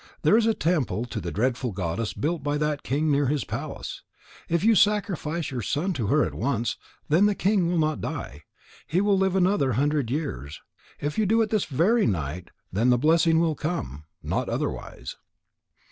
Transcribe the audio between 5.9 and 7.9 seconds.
to her at once, then the king will